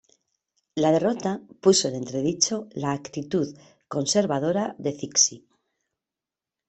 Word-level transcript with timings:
La 0.73 0.89
derrota 0.91 1.41
puso 1.61 1.87
en 1.87 1.93
entredicho 1.93 2.67
la 2.73 2.91
actitud 2.91 3.53
conservadora 3.87 4.73
de 4.79 4.93
Cixi. 4.97 5.45